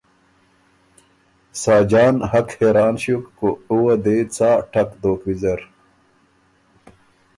[1.61, 5.59] ساجان حق حېران ݭیوک که او وه دې څا ټک دوک ویزر۔